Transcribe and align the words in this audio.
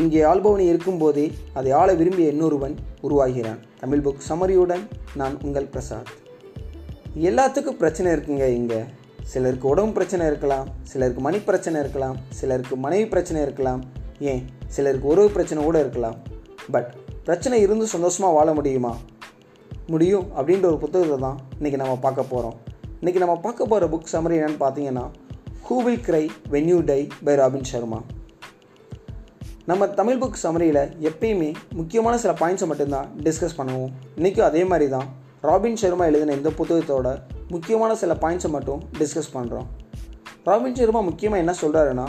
இங்கே 0.00 0.20
ஆள்பவனி 0.30 0.64
இருக்கும்போதே 0.70 1.24
அதை 1.58 1.70
ஆள 1.80 1.88
விரும்பிய 2.00 2.32
இன்னொருவன் 2.32 2.74
உருவாகிறான். 3.06 3.60
தமிழ் 3.80 4.02
புக் 4.06 4.24
சமரியுடன் 4.28 4.82
நான் 5.20 5.36
உங்கள் 5.46 5.68
பிரசாத் 5.74 6.10
எல்லாத்துக்கும் 7.28 7.78
பிரச்சனை 7.82 8.08
இருக்குங்க 8.16 8.46
இங்கே. 8.58 8.80
சிலருக்கு 9.32 9.66
உடம்பு 9.72 9.94
பிரச்சனை 9.96 10.24
இருக்கலாம் 10.30 10.66
சிலருக்கு 10.90 11.22
மணி 11.26 11.38
பிரச்சனை 11.48 11.78
இருக்கலாம் 11.84 12.16
சிலருக்கு 12.38 12.76
மனைவி 12.84 13.06
பிரச்சனை 13.14 13.40
இருக்கலாம் 13.46 13.80
ஏன்? 14.30 14.42
சிலருக்கு 14.74 15.08
உறவு 15.12 15.30
பிரச்சனை 15.36 15.60
கூட 15.64 15.78
இருக்கலாம். 15.84 16.16
பட் 16.74 16.90
பிரச்சனை 17.26 17.56
இருந்து 17.66 17.86
சந்தோஷமாக 17.94 18.36
வாழ 18.38 18.48
முடியுமா? 18.58 18.92
முடியும் 19.92 20.26
அப்படின்ற 20.38 20.66
ஒரு 20.72 20.78
புத்தகத்தை 20.84 21.18
தான் 21.26 21.38
இன்றைக்கி 21.58 21.78
நம்ம 21.82 21.96
பார்க்க 22.06 22.32
போகிறோம் 22.32 22.56
இன்றைக்கி 23.00 23.20
நம்ம 23.24 23.36
பார்க்க 23.46 23.70
போகிற 23.72 23.86
புக் 23.92 24.12
சமரி 24.14 24.36
என்னென்னு 24.38 24.60
பார்த்தீங்கன்னா 24.64 25.04
who 25.66 25.76
will 25.86 26.04
cry 26.08 26.24
when 26.54 26.70
you 26.72 26.78
die 26.90 27.00
by 27.26 27.34
Robin 27.40 27.68
Sharma 27.70 28.00
நம்ம 29.68 29.86
தமிழ் 29.88 30.20
புக் 30.20 30.38
சமரியில் 30.42 30.78
எப்பயுமே 31.08 31.48
முக்கியமான 31.78 32.18
சில 32.18 32.32
பாயிண்ட்ஸை 32.40 32.66
மட்டும்தான் 32.70 33.08
டிஸ்கஸ் 33.24 33.56
பண்ணுவோம். 33.58 33.90
இன்றைக்கும் 34.16 34.46
அதே 34.46 34.64
மாதிரி 34.64 34.90
தான் 34.90 35.08
ராபின் 35.40 35.76
சர்மா 35.80 36.04
எழுதின 36.10 36.34
இந்த 36.34 36.50
புத்தகத்தோட 36.58 37.08
முக்கியமான 37.48 37.96
சில 38.02 38.14
பாயிண்ட்ஸை 38.22 38.50
மட்டும் 38.54 38.80
டிஸ்கஸ் 38.98 39.30
பண்ணுறோம் 39.34 39.66
ராபின் 40.44 40.78
சர்மா 40.80 41.00
முக்கியமாக 41.00 41.42
என்ன 41.44 41.54
சொல்கிறாருன்னா 41.62 42.06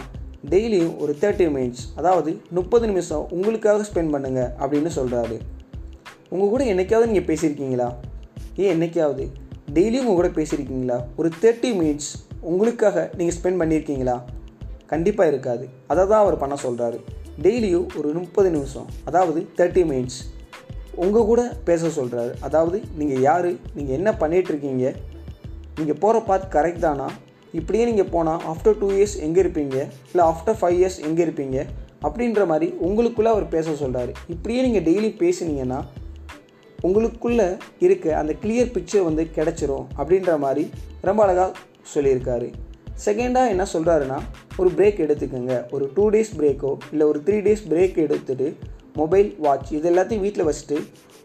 டெய்லியும் 0.54 0.96
ஒரு 0.98 1.16
தேர்ட்டி 1.22 1.48
மினிட்ஸ் 1.56 1.84
அதாவது 1.96 2.42
முப்பது 2.60 2.88
நிமிஷம் 2.88 3.28
உங்களுக்காக 3.38 3.86
ஸ்பெண்ட் 3.92 4.14
பண்ணுங்கள் 4.16 4.50
அப்படின்னு 4.62 4.94
சொல்கிறாரு 5.00 5.38
உங்கள் 6.30 6.54
கூட 6.56 6.64
என்னைக்காவது 6.64 7.12
நீங்கள் 7.14 7.30
பேசியிருக்கீங்களா? 7.32 7.92
ஏன் 8.56 8.74
என்னைக்காவது? 8.76 9.28
டெய்லியும் 9.74 10.10
உங்கள் 10.10 10.22
கூட 10.22 10.32
பேசியிருக்கீங்களா? 10.42 11.00
ஒரு 11.16 11.32
தேர்ட்டி 11.42 11.72
மினிட்ஸ் 11.82 12.12
உங்களுக்காக 12.42 13.10
நீங்கள் 13.18 13.38
ஸ்பெண்ட் 13.38 13.62
பண்ணியிருக்கீங்களா? 13.62 14.18
கண்டிப்பாக 14.88 15.30
இருக்காது. 15.30 15.66
அதை 15.88 16.04
தான் 16.08 16.22
அவர் 16.24 16.42
பண்ண 16.44 16.56
சொல்கிறாரு 16.66 17.00
டெய்லியும் 17.46 17.88
ஒரு 17.98 18.10
முப்பது 18.24 18.50
நிமிஷம் 18.56 18.88
அதாவது 19.10 19.40
தேர்ட்டி 19.58 19.84
மினிட்ஸ் 19.92 20.20
உங்கள் 21.04 21.28
கூட 21.30 21.42
பேச 21.68 21.90
சொல்கிறாரு 21.98 22.32
அதாவது 22.48 22.78
நீங்கள் 23.00 23.22
யார்? 23.28 23.50
நீங்கள் 23.76 23.96
என்ன 23.98 24.10
பண்ணிகிட்ருக்கீங்க 24.22 24.86
நீங்கள் 25.78 26.00
போகிற 26.04 26.22
பாத் 26.30 26.48
கரெக்ட் 26.56 26.86
தானா? 26.86 27.08
இப்படியே 27.60 27.84
நீங்கள் 27.90 28.10
போனால் 28.16 28.42
ஆஃப்டர் 28.52 28.78
டூ 28.82 28.88
இயர்ஸ் 28.96 29.16
எங்கே 29.26 29.40
இருப்பீங்க? 29.44 29.78
இல்லை 30.12 30.24
ஆஃப்டர் 30.32 30.58
ஃபைவ் 30.60 30.78
இயர்ஸ் 30.80 31.00
எங்கே 31.10 31.24
இருப்பீங்க? 31.28 31.60
அப்படின்ற 32.08 32.42
மாதிரி 32.52 32.68
உங்களுக்குள்ளே 32.88 33.32
அவர் 33.36 33.48
பேச 33.56 33.72
சொல்கிறாரு 33.84 34.12
இப்படியே 34.34 34.60
நீங்கள் 34.66 34.86
டெய்லி 34.90 35.10
பேசுனீங்கன்னா 35.24 35.80
உங்களுக்குள்ளே 36.88 37.48
இருக்க 37.86 38.06
அந்த 38.20 38.34
கிளியர் 38.44 38.74
பிக்சர் 38.76 39.08
வந்து 39.08 39.24
கிடச்சிரும் 39.38 39.88
அப்படின்ற 40.00 40.34
மாதிரி 40.46 40.64
ரொம்ப 41.08 41.22
அழகாக 41.26 41.52
சொல்லியிருக்காரு. 41.94 42.48
செகண்டாக 43.06 43.54
என்ன 43.54 43.66
சொல்கிறாருன்னா 43.74 44.20
ஒரு 44.62 44.70
பிரேக் 44.78 45.04
எடுத்துக்கோங்க. 45.06 45.54
ஒரு 45.76 45.86
டூ 45.96 46.06
டேஸ் 46.16 46.32
பிரேக்கோ 46.40 46.72
இல்லை 46.94 47.06
ஒரு 47.12 47.20
த்ரீ 47.28 47.38
டேஸ் 47.48 47.64
பிரேக் 47.72 47.98
எடுத்துகிட்டு 48.06 48.48
மொபைல் 49.02 49.30
வாட்ச் 49.46 49.70
இது 49.78 49.88
எல்லாத்தையும் 49.92 50.24
வீட்டில் 50.26 50.48
வச்சுட்டு 50.48 50.78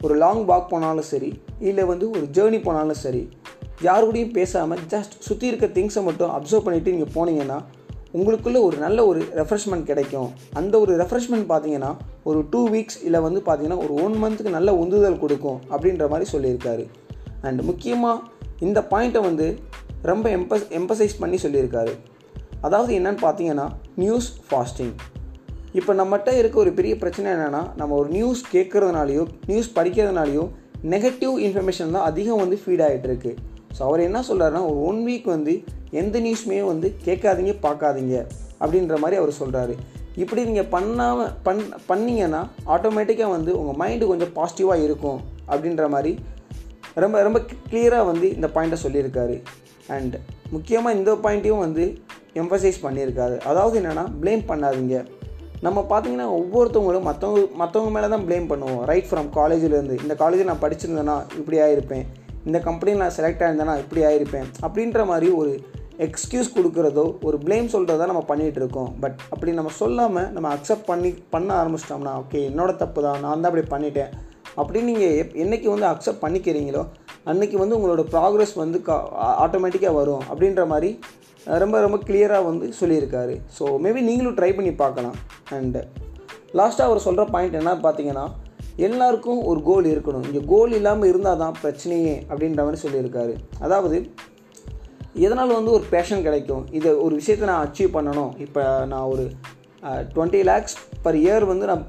ஒரு 0.07 0.15
லாங் 0.23 0.43
வாக் 0.51 0.69
போனாலும் 0.73 1.09
சரி 1.13 1.31
இல்லை 1.69 1.85
வந்து 1.93 2.07
ஒரு 2.17 2.27
ஜேர்னி 2.37 2.59
போனாலும் 2.67 3.01
சரி 3.05 3.23
யாரு 3.87 4.05
கூடயும் 4.09 4.35
பேசாமல் 4.37 4.83
ஜஸ்ட் 4.93 5.15
சுற்றி 5.27 5.47
இருக்க 5.51 5.67
திங்ஸை 5.77 6.03
மட்டும் 6.09 6.33
அப்சர்வ் 6.37 6.65
பண்ணிவிட்டு 6.67 6.95
நீங்கள் 6.97 7.15
போனீங்கன்னா 7.17 7.59
உங்களுக்குள்ளே 8.17 8.61
ஒரு 8.67 8.77
நல்ல 8.83 8.99
ஒரு 9.11 9.21
ரெஃப்ரெஷ்மெண்ட் 9.39 9.89
கிடைக்கும். 9.91 10.29
அந்த 10.59 10.75
ஒரு 10.83 10.93
ரெஃப்ரெஷ்மெண்ட் 11.01 11.47
பார்த்தீங்கன்னா 11.53 11.91
ஒரு 12.29 12.41
டூ 12.53 12.61
வீக்ஸ் 12.75 12.99
இல்லை 13.07 13.21
வந்து 13.27 13.41
பார்த்தீங்கன்னா 13.47 13.81
ஒரு 13.87 13.95
ஒன் 14.05 14.15
மந்த்துக்கு 14.23 14.57
நல்ல 14.59 14.73
உந்துதல் 14.83 15.23
கொடுக்கும் 15.23 15.59
அப்படின்ற 15.73 16.07
மாதிரி 16.13 16.29
சொல்லியிருக்காரு. 16.35 16.85
அண்ட் 17.49 17.63
முக்கியமாக 17.71 18.21
இந்த 18.67 18.81
பாயிண்ட்டை 18.93 19.23
வந்து 19.29 19.47
ரொம்ப 20.11 20.29
எம்பஸ் 20.39 20.67
எம்பசைஸ் 20.81 21.21
பண்ணி 21.23 21.39
சொல்லியிருக்காரு. 21.45 21.95
அதாவது 22.67 22.91
என்னன்னு 22.99 23.21
பார்த்தீங்கன்னா 23.27 23.67
நியூஸ் 24.03 24.29
ஃபாஸ்டிங் 24.47 24.95
இப்போ 25.79 25.93
நம்மகிட்ட 26.01 26.31
இருக்க 26.41 26.57
ஒரு 26.65 26.73
பெரிய 26.79 26.95
பிரச்சனை 27.03 27.29
என்னென்னா 27.33 27.63
நம்ம 27.81 27.95
ஒரு 28.01 28.09
நியூஸ் 28.17 28.43
கேட்குறதுனாலையோ 28.53 29.25
நியூஸ் 29.51 29.71
படிக்கிறதுனாலையோ 29.79 30.45
நெகட்டிவ் 30.93 31.35
இன்ஃபர்மேஷன் 31.47 31.95
தான் 31.97 32.07
அதிகம் 32.11 32.41
வந்து 32.43 32.57
ஃபீட் 32.63 32.85
ஆகிட்டு 32.87 33.09
இருக்கு. 33.11 33.33
ஸோ 33.77 33.81
அவர் 33.89 34.01
என்ன 34.09 34.19
சொல்கிறாருன்னா 34.29 34.63
ஒரு 34.71 34.79
ஒன் 34.89 35.01
வீக் 35.07 35.27
வந்து 35.35 35.55
எந்த 36.01 36.17
நியூஸுமே 36.27 36.59
வந்து 36.71 36.89
கேட்காதீங்க 37.07 37.53
பார்க்காதீங்க 37.67 38.15
அப்படின்ற 38.63 38.97
மாதிரி 39.03 39.17
அவர் 39.21 39.33
சொல்கிறாரு 39.41 39.75
இப்படி 40.23 40.41
நீங்கள் 40.49 40.69
பண்ணாமல் 40.75 41.33
பண் 41.47 41.63
பண்ணீங்கன்னா 41.91 42.43
ஆட்டோமேட்டிக்காக 42.75 43.31
வந்து 43.37 43.53
உங்கள் 43.61 43.79
மைண்டு 43.83 44.11
கொஞ்சம் 44.13 44.33
பாசிட்டிவாக 44.39 44.85
இருக்கும் 44.87 45.21
அப்படின்ற 45.53 45.87
மாதிரி 45.95 46.13
ரொம்ப 47.05 47.23
ரொம்ப 47.29 47.39
கிளியராக 47.71 48.05
வந்து 48.11 48.27
இந்த 48.37 48.49
பாயிண்ட்டை 48.55 48.81
சொல்லியிருக்காரு. 48.85 49.37
அண்ட் 49.97 50.15
முக்கியமாக 50.55 50.97
இந்த 50.99 51.13
பாயிண்ட்டையும் 51.25 51.65
வந்து 51.67 51.85
எம்ஃபசைஸ் 52.43 52.79
பண்ணியிருக்காரு 52.87 53.37
அதாவது 53.51 53.75
என்னென்னா 53.81 54.05
ப்ளேம் 54.23 54.43
பண்ணாதீங்க. 54.51 54.97
நம்ம 55.67 55.81
பார்த்தீங்கன்னா 55.91 56.27
ஒவ்வொருத்தவங்களும் 56.39 57.07
மற்றவங்க 57.09 57.43
மற்றவங்க 57.61 57.93
மேலே 57.97 58.09
தான் 58.15 58.25
ப்ளேம் 58.27 58.49
பண்ணுவோம். 58.51 58.83
ரைட் 58.91 59.09
ஃப்ரம் 59.11 59.31
காலேஜிலேருந்து 59.39 59.97
இந்த 60.05 60.15
காலேஜில் 60.23 60.51
நான் 60.51 60.65
படிச்சிருந்தேன்னா 60.65 61.17
இப்படி 61.41 61.59
ஆகிருப்பேன் 61.67 62.05
இந்த 62.49 62.59
கம்பெனியில் 62.67 63.03
நான் 63.05 63.17
செலக்ட் 63.19 63.43
ஆகிருந்தேன்னா 63.45 63.77
இப்படி 63.85 64.03
ஆகிருப்பேன் 64.11 64.49
அப்படின்ற 64.67 65.07
மாதிரி 65.13 65.31
ஒரு 65.41 65.53
எக்ஸ்கியூஸ் 66.07 66.49
கொடுக்குறதோ 66.57 67.07
ஒரு 67.27 67.37
ப்ளேம் 67.47 67.73
சொல்கிறதோ 67.75 68.07
நம்ம 68.11 68.23
பண்ணிகிட்டு 68.31 68.61
இருக்கோம். 68.63 68.91
பட் 69.03 69.19
அப்படி 69.33 69.51
நம்ம 69.59 69.73
சொல்லாமல் 69.81 70.29
நம்ம 70.37 70.49
அக்செப்ட் 70.57 70.89
பண்ணி 70.91 71.11
பண்ண 71.35 71.51
ஆரம்பிச்சிட்டோம்னா 71.61 72.15
ஓகே 72.23 72.41
என்னோட 72.51 72.73
தப்பு 72.83 73.01
தான் 73.07 73.21
நான் 73.25 73.43
தான் 73.43 73.51
அப்படி 73.51 73.67
பண்ணிட்டேன். 73.75 74.13
அப்படின்னு 74.61 74.89
நீங்கள் 74.93 75.15
எப் 75.21 75.37
என்றைக்கு 75.43 75.69
வந்து 75.75 75.87
அக்செப்ட் 75.93 76.23
பண்ணிக்கிறீங்களோ 76.25 76.83
அன்றைக்கி 77.31 77.57
வந்து 77.63 77.77
உங்களோட 77.79 78.03
ப்ராக்ரஸ் 78.15 78.55
வந்து 78.63 78.81
கா 78.89 78.97
ஆட்டோமேட்டிக்காக 79.45 79.95
வரும். 80.01 80.25
அப்படின்ற 80.33 80.65
மாதிரி 80.73 80.91
ரொம்ப 81.63 81.77
ரொம்ப 81.85 81.99
கிளியராக 82.09 82.45
வந்து 82.49 82.67
சொல்லியிருக்காரு. 82.81 83.35
ஸோ 83.57 83.65
மேபி 83.85 84.01
நீங்களும் 84.09 84.37
ட்ரை 84.39 84.51
பண்ணி 84.59 84.73
பார்க்கலாம். 84.83 85.17
அண்டு 85.57 85.83
லாஸ்ட்டாக 86.59 86.89
அவர் 86.89 87.07
சொல்கிற 87.07 87.25
பாயிண்ட் 87.35 87.59
என்ன 87.61 87.73
பார்த்தீங்கன்னா 87.87 88.27
எல்லாருக்கும் 88.87 89.41
ஒரு 89.51 89.61
கோல் 89.69 89.87
இருக்கணும். 89.95 90.25
இங்கே 90.29 90.43
கோல் 90.53 90.73
இல்லாமல் 90.79 91.11
இருந்தால் 91.11 91.43
தான் 91.43 91.59
பிரச்சனையே 91.65 92.15
அப்படின்ற 92.31 92.63
மாதிரி 92.67 92.83
சொல்லியிருக்காரு. 92.85 93.35
அதாவது 93.67 93.99
எதனால் 95.27 95.57
வந்து 95.59 95.75
ஒரு 95.77 95.85
பேஷன் 95.93 96.25
கிடைக்கும்? 96.27 96.65
இதை 96.79 96.93
ஒரு 97.05 97.15
விஷயத்தை 97.21 97.47
நான் 97.51 97.65
அச்சீவ் 97.67 97.93
பண்ணணும். 97.97 98.33
இப்போ 98.47 98.63
நான் 98.93 99.11
ஒரு 99.13 99.27
டுவெண்ட்டி 100.15 100.41
லேக்ஸ் 100.51 100.77
பர் 101.05 101.21
இயர் 101.25 101.45
வந்து 101.53 101.69
நான் 101.71 101.85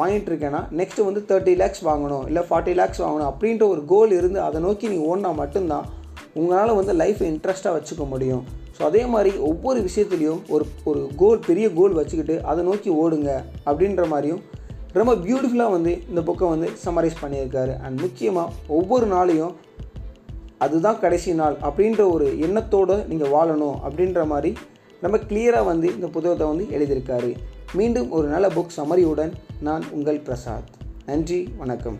வாங்கிட்டு 0.00 0.30
இருக்கேன்னா 0.30 0.62
நெக்ஸ்ட்டு 0.80 1.06
வந்து 1.08 1.20
தேர்ட்டி 1.30 1.54
லேக்ஸ் 1.62 1.82
வாங்கணும். 1.90 2.24
இல்லை 2.30 2.42
ஃபார்ட்டி 2.48 2.74
லேக்ஸ் 2.80 3.02
வாங்கணும். 3.04 3.30
அப்படின்ற 3.32 3.64
ஒரு 3.74 3.82
கோல் 3.92 4.12
இருந்து 4.18 4.40
அதை 4.48 4.58
நோக்கி 4.66 4.90
நீங்கள் 4.92 5.08
ஓடினா 5.10 5.32
மட்டும்தான் 5.42 5.86
உங்களால் 6.38 6.78
வந்து 6.78 6.92
லைஃப்பை 7.02 7.26
இன்ட்ரெஸ்ட்டாக 7.32 7.74
வச்சுக்க 7.76 8.04
முடியும். 8.12 8.44
ஸோ 8.76 8.82
அதே 8.88 9.02
மாதிரி 9.12 9.30
ஒவ்வொரு 9.48 9.78
விஷயத்துலேயும் 9.88 10.40
ஒரு 10.54 10.64
ஒரு 10.90 11.02
கோல் 11.20 11.44
பெரிய 11.48 11.66
கோல் 11.78 11.98
வச்சுக்கிட்டு 11.98 12.34
அதை 12.50 12.62
நோக்கி 12.68 12.90
ஓடுங்க 13.02 13.30
அப்படின்ற 13.68 14.04
மாதிரியும் 14.12 14.42
ரொம்ப 14.98 15.12
பியூட்டிஃபுல்லாக 15.24 15.74
வந்து 15.76 15.92
இந்த 16.10 16.20
புக்கை 16.28 16.48
வந்து 16.54 16.68
சம்மரைஸ் 16.84 17.22
பண்ணியிருக்காரு. 17.22 17.72
அண்ட் 17.84 17.98
முக்கியமாக 18.04 18.52
ஒவ்வொரு 18.78 19.06
நாளையும் 19.14 19.54
அதுதான் 20.64 21.00
கடைசி 21.04 21.30
நாள் 21.40 21.56
அப்படின்ற 21.68 22.02
ஒரு 22.14 22.26
எண்ணத்தோடு 22.46 22.96
நீங்கள் 23.10 23.34
வாழணும் 23.36 23.76
அப்படின்ற 23.86 24.20
மாதிரி 24.32 24.52
ரொம்ப 25.04 25.16
கிளியராக 25.30 25.70
வந்து 25.72 25.88
இந்த 25.96 26.08
புத்தகத்தை 26.14 26.46
வந்து 26.52 26.66
எழுதியிருக்காரு. 26.76 27.30
மீண்டும் 27.78 28.10
ஒரு 28.18 28.26
நல்ல 28.34 28.48
புக் 28.56 28.76
சமரியுடன் 28.78 29.32
நான் 29.68 29.86
உங்கள் 29.96 30.24
பிரசாத். 30.28 30.70
நன்றி 31.10 31.40
வணக்கம். 31.58 31.98